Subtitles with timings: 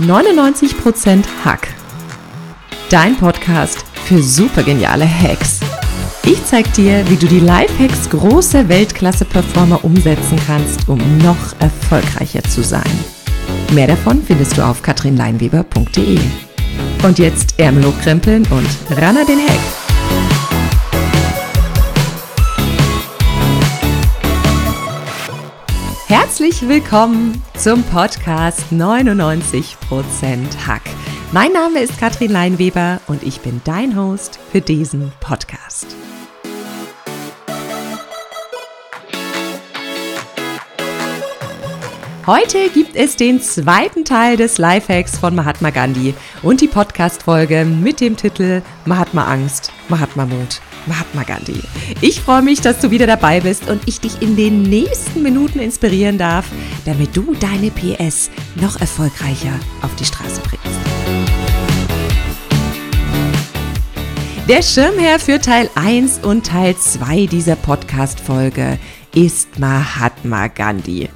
[0.00, 1.68] 99% Hack.
[2.90, 5.60] Dein Podcast für supergeniale Hacks.
[6.24, 12.62] Ich zeig dir, wie du die Lifehacks großer Weltklasse-Performer umsetzen kannst, um noch erfolgreicher zu
[12.62, 12.82] sein.
[13.72, 16.18] Mehr davon findest du auf katrinleinweber.de.
[17.02, 19.85] Und jetzt Ärmel hochkrempeln und ran an den Hack.
[26.08, 29.74] Herzlich willkommen zum Podcast 99%
[30.64, 30.82] Hack.
[31.32, 35.96] Mein Name ist Katrin Leinweber und ich bin dein Host für diesen Podcast.
[42.26, 46.12] Heute gibt es den zweiten Teil des Lifehacks von Mahatma Gandhi
[46.42, 51.60] und die Podcast-Folge mit dem Titel Mahatma Angst, Mahatma Mut Mahatma Gandhi.
[52.00, 55.60] Ich freue mich, dass du wieder dabei bist und ich dich in den nächsten Minuten
[55.60, 56.46] inspirieren darf,
[56.84, 59.52] damit du deine PS noch erfolgreicher
[59.82, 60.80] auf die Straße bringst.
[64.48, 68.80] Der Schirmherr für Teil 1 und Teil 2 dieser Podcast-Folge
[69.14, 71.08] ist Mahatma Gandhi.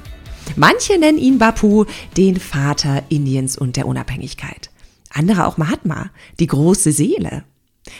[0.55, 1.85] Manche nennen ihn Bapu,
[2.17, 4.69] den Vater Indiens und der Unabhängigkeit.
[5.09, 7.43] Andere auch Mahatma, die große Seele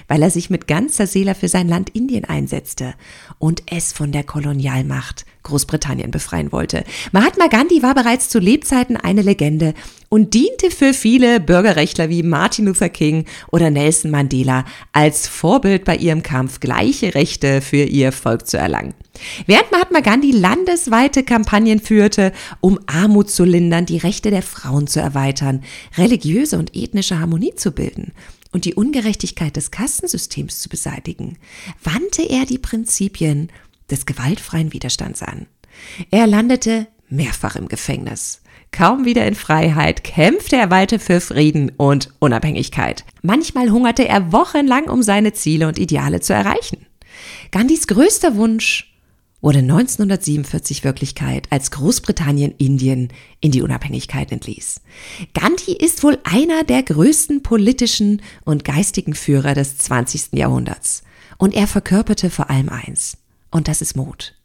[0.07, 2.93] weil er sich mit ganzer Seele für sein Land Indien einsetzte
[3.39, 6.83] und es von der Kolonialmacht Großbritannien befreien wollte.
[7.11, 9.73] Mahatma Gandhi war bereits zu Lebzeiten eine Legende
[10.09, 15.95] und diente für viele Bürgerrechtler wie Martin Luther King oder Nelson Mandela als Vorbild bei
[15.95, 18.93] ihrem Kampf, gleiche Rechte für ihr Volk zu erlangen.
[19.45, 24.99] Während Mahatma Gandhi landesweite Kampagnen führte, um Armut zu lindern, die Rechte der Frauen zu
[24.99, 25.63] erweitern,
[25.97, 28.13] religiöse und ethnische Harmonie zu bilden
[28.51, 31.37] und die Ungerechtigkeit des Kassensystems zu beseitigen,
[31.83, 33.49] wandte er die Prinzipien
[33.89, 35.47] des gewaltfreien Widerstands an.
[36.09, 38.41] Er landete mehrfach im Gefängnis.
[38.71, 43.03] Kaum wieder in Freiheit kämpfte er weiter für Frieden und Unabhängigkeit.
[43.21, 46.85] Manchmal hungerte er wochenlang, um seine Ziele und Ideale zu erreichen.
[47.51, 48.90] Gandhis größter Wunsch
[49.41, 53.09] wurde 1947 Wirklichkeit, als Großbritannien Indien
[53.39, 54.81] in die Unabhängigkeit entließ.
[55.33, 60.33] Gandhi ist wohl einer der größten politischen und geistigen Führer des 20.
[60.33, 61.03] Jahrhunderts.
[61.37, 63.17] Und er verkörperte vor allem eins.
[63.49, 64.35] Und das ist Mut.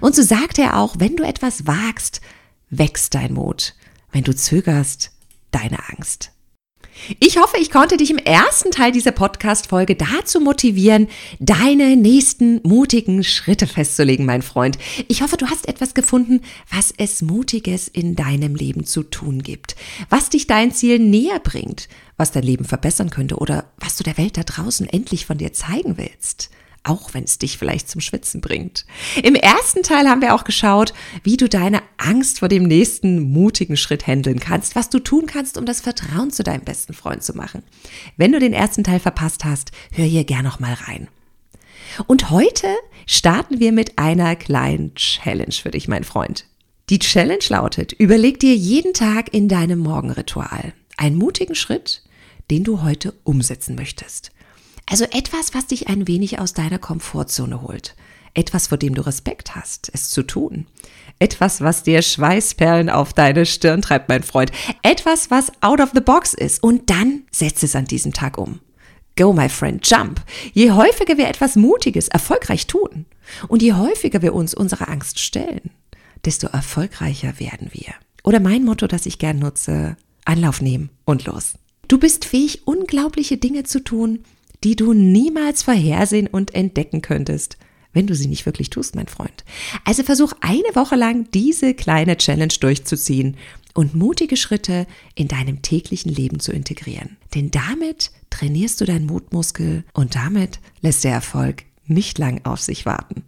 [0.00, 2.22] Und so sagte er auch, wenn du etwas wagst,
[2.70, 3.74] wächst dein Mut.
[4.10, 5.12] Wenn du zögerst,
[5.50, 6.32] deine Angst.
[7.20, 11.06] Ich hoffe, ich konnte dich im ersten Teil dieser Podcast-Folge dazu motivieren,
[11.38, 14.76] deine nächsten mutigen Schritte festzulegen, mein Freund.
[15.06, 16.40] Ich hoffe, du hast etwas gefunden,
[16.72, 19.76] was es Mutiges in deinem Leben zu tun gibt,
[20.10, 24.18] was dich dein Ziel näher bringt, was dein Leben verbessern könnte oder was du der
[24.18, 26.50] Welt da draußen endlich von dir zeigen willst
[26.86, 28.86] auch wenn es dich vielleicht zum Schwitzen bringt.
[29.22, 33.76] Im ersten Teil haben wir auch geschaut, wie du deine Angst vor dem nächsten mutigen
[33.76, 37.36] Schritt handeln kannst, was du tun kannst, um das Vertrauen zu deinem besten Freund zu
[37.36, 37.62] machen.
[38.16, 41.08] Wenn du den ersten Teil verpasst hast, hör hier gern noch mal rein.
[42.06, 42.68] Und heute
[43.06, 46.46] starten wir mit einer kleinen Challenge für dich, mein Freund.
[46.90, 52.02] Die Challenge lautet, überleg dir jeden Tag in deinem Morgenritual einen mutigen Schritt,
[52.50, 54.30] den du heute umsetzen möchtest.
[54.86, 57.96] Also etwas, was dich ein wenig aus deiner Komfortzone holt.
[58.34, 60.66] Etwas, vor dem du Respekt hast, es zu tun.
[61.18, 64.52] Etwas, was dir Schweißperlen auf deine Stirn treibt, mein Freund.
[64.82, 66.62] Etwas, was out of the box ist.
[66.62, 68.60] Und dann setz es an diesem Tag um.
[69.16, 70.20] Go, my friend, jump.
[70.52, 73.06] Je häufiger wir etwas Mutiges erfolgreich tun
[73.48, 75.70] und je häufiger wir uns unserer Angst stellen,
[76.26, 77.94] desto erfolgreicher werden wir.
[78.22, 79.96] Oder mein Motto, das ich gern nutze,
[80.26, 81.54] Anlauf nehmen und los.
[81.88, 84.24] Du bist fähig, unglaubliche Dinge zu tun,
[84.66, 87.56] die du niemals vorhersehen und entdecken könntest,
[87.92, 89.44] wenn du sie nicht wirklich tust, mein Freund.
[89.84, 93.36] Also versuch eine Woche lang diese kleine Challenge durchzuziehen
[93.74, 97.16] und mutige Schritte in deinem täglichen Leben zu integrieren.
[97.36, 102.86] Denn damit trainierst du deinen Mutmuskel und damit lässt der Erfolg nicht lang auf sich
[102.86, 103.22] warten.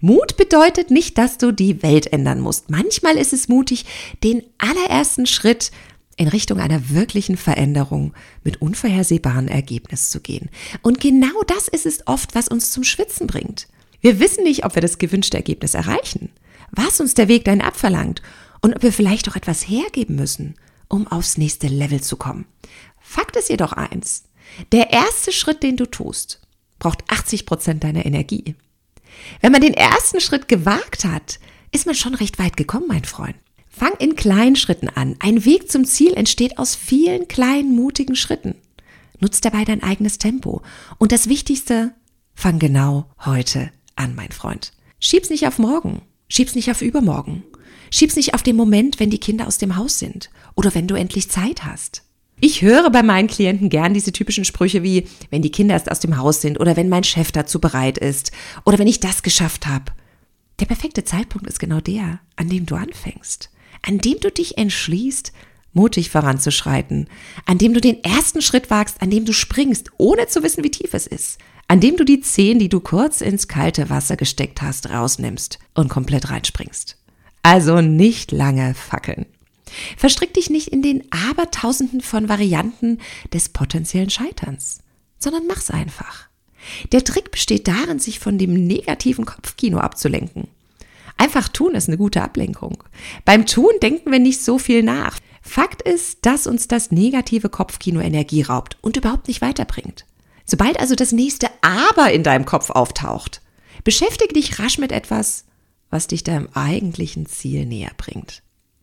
[0.00, 2.70] Mut bedeutet nicht, dass du die Welt ändern musst.
[2.70, 3.84] Manchmal ist es mutig,
[4.22, 5.72] den allerersten Schritt
[6.22, 8.14] in Richtung einer wirklichen Veränderung
[8.44, 10.50] mit unvorhersehbaren Ergebnis zu gehen.
[10.80, 13.66] Und genau das ist es oft, was uns zum Schwitzen bringt.
[14.00, 16.30] Wir wissen nicht, ob wir das gewünschte Ergebnis erreichen,
[16.70, 18.22] was uns der Weg dahin abverlangt
[18.60, 20.54] und ob wir vielleicht auch etwas hergeben müssen,
[20.88, 22.46] um aufs nächste Level zu kommen.
[23.00, 24.24] Fakt ist jedoch eins.
[24.70, 26.40] Der erste Schritt, den du tust,
[26.78, 28.54] braucht 80 Prozent deiner Energie.
[29.40, 31.40] Wenn man den ersten Schritt gewagt hat,
[31.72, 33.36] ist man schon recht weit gekommen, mein Freund.
[33.74, 35.16] Fang in kleinen Schritten an.
[35.18, 38.54] Ein Weg zum Ziel entsteht aus vielen kleinen, mutigen Schritten.
[39.18, 40.62] Nutz dabei dein eigenes Tempo.
[40.98, 41.94] Und das Wichtigste,
[42.34, 44.72] fang genau heute an, mein Freund.
[45.00, 46.02] Schieb's nicht auf morgen.
[46.28, 47.44] Schieb's nicht auf übermorgen.
[47.90, 50.94] Schieb's nicht auf den Moment, wenn die Kinder aus dem Haus sind oder wenn du
[50.94, 52.02] endlich Zeit hast.
[52.40, 56.00] Ich höre bei meinen Klienten gern diese typischen Sprüche wie, wenn die Kinder erst aus
[56.00, 58.32] dem Haus sind oder wenn mein Chef dazu bereit ist
[58.64, 59.92] oder wenn ich das geschafft habe.
[60.58, 63.50] Der perfekte Zeitpunkt ist genau der, an dem du anfängst,
[63.82, 65.32] an dem du dich entschließt,
[65.72, 67.08] mutig voranzuschreiten,
[67.46, 70.70] an dem du den ersten Schritt wagst, an dem du springst, ohne zu wissen, wie
[70.70, 71.38] tief es ist,
[71.68, 75.88] an dem du die Zehen, die du kurz ins kalte Wasser gesteckt hast, rausnimmst und
[75.88, 76.98] komplett reinspringst.
[77.42, 79.26] Also nicht lange fackeln.
[79.96, 82.98] Verstrick dich nicht in den Abertausenden von Varianten
[83.32, 84.80] des potenziellen Scheiterns,
[85.18, 86.28] sondern mach's einfach.
[86.92, 90.48] Der Trick besteht darin, sich von dem negativen Kopfkino abzulenken.
[91.16, 92.82] Einfach tun ist eine gute Ablenkung.
[93.24, 95.18] Beim Tun denken wir nicht so viel nach.
[95.40, 100.04] Fakt ist, dass uns das negative Kopfkino Energie raubt und überhaupt nicht weiterbringt.
[100.44, 103.40] Sobald also das nächste Aber in deinem Kopf auftaucht,
[103.84, 105.44] beschäftige dich rasch mit etwas,
[105.90, 108.42] was dich deinem eigentlichen Ziel näher bringt.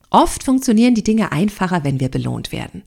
[0.09, 2.83] Oft funktionieren die Dinge einfacher, wenn wir belohnt werden.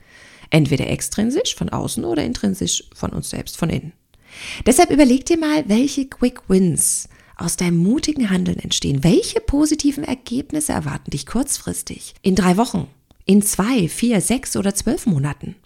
[0.50, 3.92] Entweder extrinsisch von außen oder intrinsisch von uns selbst von innen.
[4.66, 9.04] Deshalb überleg dir mal, welche Quick Wins aus deinem mutigen Handeln entstehen.
[9.04, 12.14] Welche positiven Ergebnisse erwarten dich kurzfristig?
[12.22, 12.88] In drei Wochen?
[13.24, 15.56] In zwei, vier, sechs oder zwölf Monaten?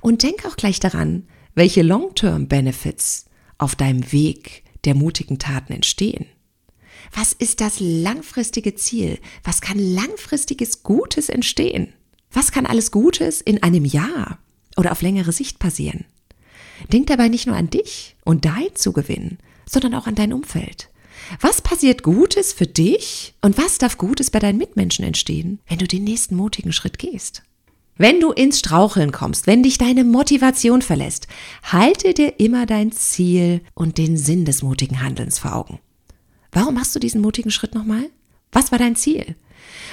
[0.00, 3.26] Und denk auch gleich daran, welche Long-Term Benefits
[3.58, 6.26] auf deinem Weg der mutigen Taten entstehen.
[7.12, 9.18] Was ist das langfristige Ziel?
[9.42, 11.92] Was kann langfristiges Gutes entstehen?
[12.32, 14.38] Was kann alles Gutes in einem Jahr
[14.76, 16.04] oder auf längere Sicht passieren?
[16.92, 20.90] Denk dabei nicht nur an dich und dein Zugewinn, sondern auch an dein Umfeld.
[21.40, 25.86] Was passiert Gutes für dich und was darf Gutes bei deinen Mitmenschen entstehen, wenn du
[25.86, 27.42] den nächsten mutigen Schritt gehst?
[27.96, 31.28] Wenn du ins Straucheln kommst, wenn dich deine Motivation verlässt,
[31.62, 35.78] halte dir immer dein Ziel und den Sinn des mutigen Handelns vor Augen.
[36.50, 38.10] Warum machst du diesen mutigen Schritt nochmal?
[38.50, 39.36] Was war dein Ziel?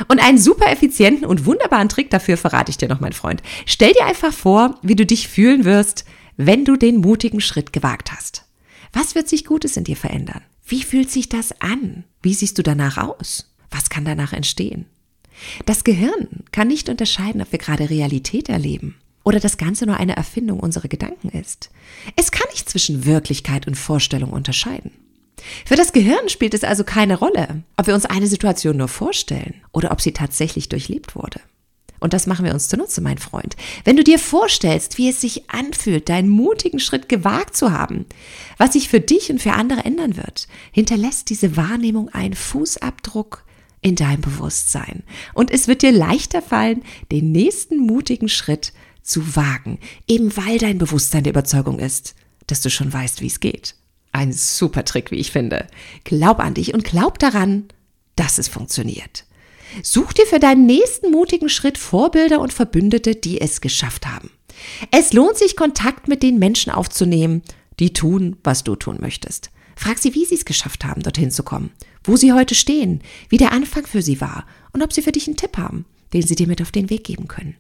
[0.08, 3.44] Und einen super effizienten und wunderbaren Trick dafür verrate ich dir noch, mein Freund.
[3.66, 6.06] Stell dir einfach vor, wie du dich fühlen wirst,
[6.38, 8.46] wenn du den mutigen Schritt gewagt hast.
[8.94, 10.42] Was wird sich Gutes in dir verändern?
[10.72, 12.06] Wie fühlt sich das an?
[12.22, 13.52] Wie siehst du danach aus?
[13.72, 14.86] Was kann danach entstehen?
[15.66, 18.96] Das Gehirn kann nicht unterscheiden, ob wir gerade Realität erleben
[19.26, 21.72] oder das Ganze nur eine Erfindung unserer Gedanken ist.
[22.16, 24.92] Es kann nicht zwischen Wirklichkeit und Vorstellung unterscheiden.
[25.66, 29.56] Für das Gehirn spielt es also keine Rolle, ob wir uns eine Situation nur vorstellen
[29.74, 31.42] oder ob sie tatsächlich durchlebt wurde.
[32.02, 33.56] Und das machen wir uns zunutze, mein Freund.
[33.86, 38.06] Wenn du dir vorstellst, wie es sich anfühlt, deinen mutigen Schritt gewagt zu haben,
[38.58, 43.46] was sich für dich und für andere ändern wird, hinterlässt diese Wahrnehmung einen Fußabdruck
[43.82, 45.04] in deinem Bewusstsein.
[45.34, 46.82] Und es wird dir leichter fallen,
[47.12, 52.16] den nächsten mutigen Schritt zu wagen, eben weil dein Bewusstsein der Überzeugung ist,
[52.48, 53.76] dass du schon weißt, wie es geht.
[54.12, 55.68] Ein super Trick, wie ich finde.
[56.04, 57.66] Glaub an dich und glaub daran,
[58.16, 59.26] dass es funktioniert.
[59.84, 64.32] Such dir für deinen nächsten mutigen Schritt Vorbilder und Verbündete, die es geschafft haben.
[64.92, 67.42] Es lohnt sich, Kontakt mit den Menschen aufzunehmen,
[67.80, 69.50] die tun, was du tun möchtest.
[69.76, 71.72] Frag sie, wie sie es geschafft haben, dorthin zu kommen,
[72.04, 75.28] wo sie heute stehen, wie der Anfang für sie war und ob sie für dich
[75.28, 77.56] einen Tipp haben, den sie dir mit auf den Weg geben können.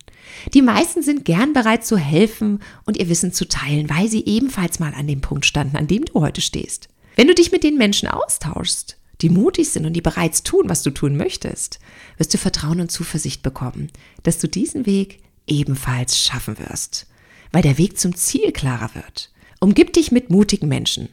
[0.54, 4.80] Die meisten sind gern bereit zu helfen und ihr Wissen zu teilen, weil sie ebenfalls
[4.80, 6.90] mal an dem Punkt standen, an dem du heute stehst.
[7.16, 10.84] Wenn du dich mit den Menschen austauschst, die mutig sind und die bereits tun, was
[10.84, 11.80] du tun möchtest,
[12.18, 13.90] wirst du Vertrauen und Zuversicht bekommen,
[14.24, 17.08] dass du diesen Weg ebenfalls schaffen wirst,
[17.52, 19.32] weil der Weg zum Ziel klarer wird.
[19.60, 21.10] Umgib dich mit mutigen Menschen.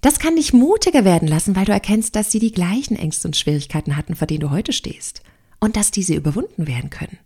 [0.00, 3.36] Das kann dich mutiger werden lassen, weil du erkennst, dass sie die gleichen Ängste und
[3.36, 5.22] Schwierigkeiten hatten, vor denen du heute stehst
[5.60, 7.18] und dass diese überwunden werden können.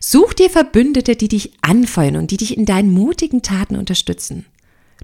[0.00, 4.44] Such dir Verbündete, die dich anfeuern und die dich in deinen mutigen Taten unterstützen.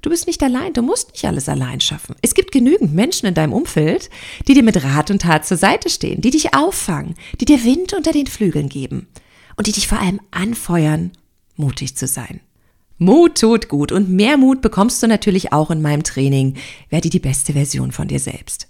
[0.03, 2.15] Du bist nicht allein, du musst nicht alles allein schaffen.
[2.23, 4.09] Es gibt genügend Menschen in deinem Umfeld,
[4.49, 7.93] die dir mit Rat und Tat zur Seite stehen, die dich auffangen, die dir Wind
[7.93, 9.09] unter den Flügeln geben
[9.57, 11.13] und die dich vor allem anfeuern,
[11.57, 12.41] mutig zu sein.
[12.97, 16.57] Mut tut gut und mehr Mut bekommst du natürlich auch in meinem Training.
[16.89, 18.70] Werde die beste Version von dir selbst.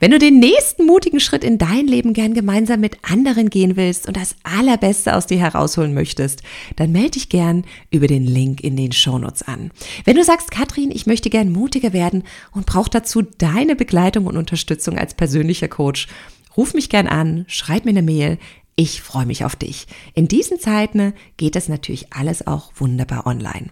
[0.00, 4.08] Wenn du den nächsten mutigen Schritt in dein Leben gern gemeinsam mit anderen gehen willst
[4.08, 6.42] und das Allerbeste aus dir herausholen möchtest,
[6.76, 9.70] dann melde dich gern über den Link in den Shownotes an.
[10.04, 14.36] Wenn du sagst, Katrin, ich möchte gern mutiger werden und brauche dazu deine Begleitung und
[14.36, 16.08] Unterstützung als persönlicher Coach,
[16.56, 18.38] ruf mich gern an, schreib mir eine Mail.
[18.74, 19.86] Ich freue mich auf dich.
[20.14, 23.70] In diesen Zeiten geht das natürlich alles auch wunderbar online.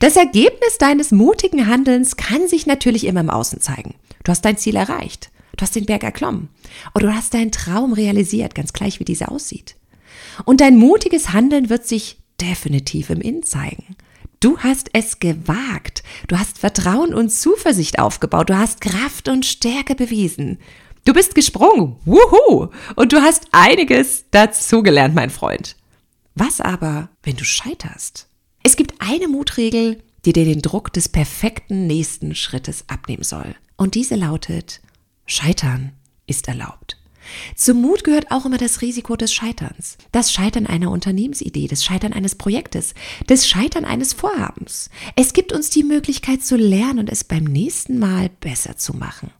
[0.00, 3.94] Das Ergebnis deines mutigen Handelns kann sich natürlich immer im Außen zeigen.
[4.24, 5.30] Du hast dein Ziel erreicht.
[5.56, 6.48] Du hast den Berg erklommen.
[6.94, 9.76] Oder du hast deinen Traum realisiert, ganz gleich wie dieser aussieht.
[10.44, 13.96] Und dein mutiges Handeln wird sich definitiv im Innen zeigen.
[14.40, 16.02] Du hast es gewagt.
[16.26, 18.50] Du hast Vertrauen und Zuversicht aufgebaut.
[18.50, 20.58] Du hast Kraft und Stärke bewiesen.
[21.04, 21.96] Du bist gesprungen.
[22.04, 22.68] Wuhu!
[22.96, 25.76] Und du hast einiges dazugelernt, mein Freund.
[26.34, 28.28] Was aber, wenn du scheiterst?
[28.62, 33.54] Es gibt eine Mutregel, die dir den Druck des perfekten nächsten Schrittes abnehmen soll.
[33.76, 34.80] Und diese lautet,
[35.26, 35.92] Scheitern
[36.26, 36.96] ist erlaubt.
[37.54, 39.96] Zum Mut gehört auch immer das Risiko des Scheiterns.
[40.10, 42.94] Das Scheitern einer Unternehmensidee, das Scheitern eines Projektes,
[43.26, 44.90] das Scheitern eines Vorhabens.
[45.16, 49.30] Es gibt uns die Möglichkeit zu lernen und es beim nächsten Mal besser zu machen.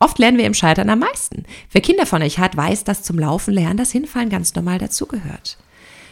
[0.00, 1.44] Oft lernen wir im Scheitern am meisten.
[1.72, 5.58] Wer Kinder von euch hat, weiß, dass zum Laufen lernen das Hinfallen ganz normal dazugehört.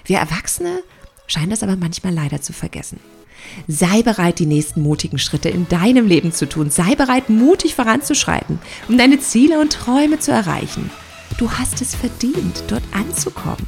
[0.05, 0.83] Wir Erwachsene
[1.27, 3.01] scheinen das aber manchmal leider zu vergessen.
[3.69, 6.71] Sei bereit, die nächsten mutigen Schritte in deinem Leben zu tun.
[6.71, 10.91] Sei bereit, mutig voranzuschreiten, um deine Ziele und Träume zu erreichen.
[11.39, 13.67] Du hast es verdient, dort anzukommen.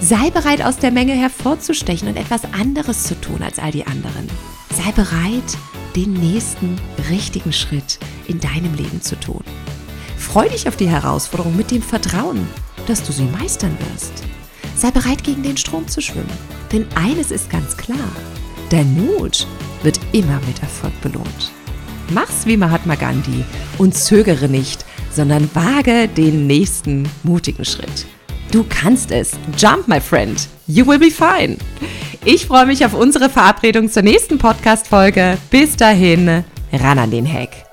[0.00, 4.28] Sei bereit, aus der Menge hervorzustechen und etwas anderes zu tun als all die anderen.
[4.76, 5.58] Sei bereit,
[5.96, 6.76] den nächsten
[7.10, 7.98] richtigen Schritt
[8.28, 9.42] in deinem Leben zu tun.
[10.16, 12.46] Freu dich auf die Herausforderung mit dem Vertrauen,
[12.86, 14.12] dass du sie meistern wirst.
[14.76, 16.30] Sei bereit, gegen den Strom zu schwimmen.
[16.72, 17.98] Denn eines ist ganz klar,
[18.70, 19.46] dein Mut
[19.82, 21.52] wird immer mit Erfolg belohnt.
[22.10, 23.44] Mach's wie Mahatma Gandhi
[23.78, 28.06] und zögere nicht, sondern wage den nächsten mutigen Schritt.
[28.50, 29.32] Du kannst es.
[29.56, 30.48] Jump, my friend.
[30.66, 31.56] You will be fine.
[32.24, 35.38] Ich freue mich auf unsere Verabredung zur nächsten Podcast-Folge.
[35.50, 37.69] Bis dahin, ran an den Hack.